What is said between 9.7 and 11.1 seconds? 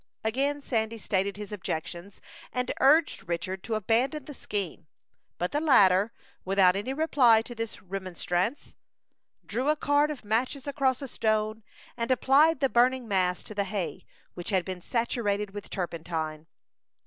card of matches across a